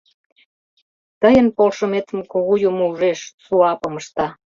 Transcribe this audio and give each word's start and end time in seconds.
Тыйын 1.21 1.47
полшыметым 1.57 2.19
кугу 2.31 2.53
юмо 2.69 2.83
ужеш, 2.91 3.19
суапым 3.43 3.93
ышта. 4.01 4.27